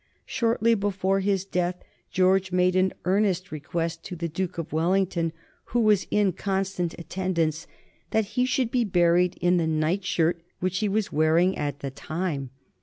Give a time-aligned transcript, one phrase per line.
[0.25, 1.75] Shortly before his death
[2.09, 5.31] George made an earnest request to the Duke of Wellington,
[5.65, 7.67] who was in constant attendance,
[8.09, 11.91] that he should be buried in the night shirt which he was wearing at the
[11.91, 12.49] time.